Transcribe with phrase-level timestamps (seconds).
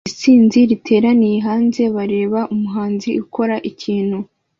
[0.09, 4.17] Isinzi riteraniye hanze bareba umuhanzi akora ikintu